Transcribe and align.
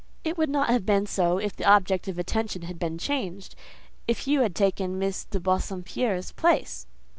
"It 0.23 0.35
would 0.35 0.49
not 0.49 0.69
have 0.71 0.83
been 0.83 1.05
so 1.05 1.37
if 1.37 1.55
the 1.55 1.63
object 1.69 2.07
of 2.07 2.17
attention 2.17 2.63
had 2.63 2.79
been 2.79 2.97
changed: 2.97 3.53
if 4.07 4.25
you 4.25 4.41
had 4.41 4.55
taken 4.55 4.97
Miss 4.97 5.25
de 5.25 5.39
Bassompierre's 5.39 6.31
place." 6.31 6.87